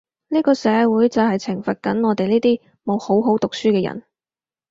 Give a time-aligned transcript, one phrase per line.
[0.29, 4.01] 呢個社會就係懲罰緊我哋呢啲冇好好讀書嘅人